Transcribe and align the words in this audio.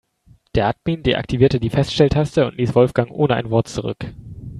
Der 0.55 0.65
Admin 0.65 1.03
deaktivierte 1.03 1.59
die 1.59 1.69
Feststelltaste 1.69 2.47
und 2.47 2.57
ließ 2.57 2.73
Wolfgang 2.73 3.11
ohne 3.11 3.35
ein 3.35 3.51
Wort 3.51 3.67
zurück. 3.67 4.03